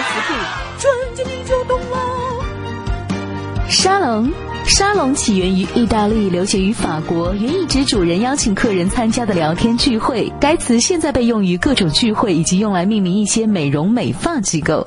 [0.00, 0.34] 词库，
[0.78, 1.96] 瞬间你就懂了。
[3.68, 4.30] 沙龙，
[4.64, 10.32] 沙龙起源于意大利，流行于法国，原意指主人邀请客人参加的聊天聚会。
[10.40, 14.86] 该词现在被用于各种聚会，以及用来命名一些美容美发机构。